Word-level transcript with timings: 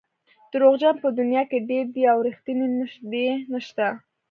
دروغجن 0.51 0.95
په 1.03 1.09
دنیا 1.19 1.43
کې 1.49 1.65
ډېر 1.69 1.85
دي 1.93 2.03
او 2.11 2.17
رښتیني 2.27 2.67
نژدې 2.79 3.27
نشته. 3.51 3.87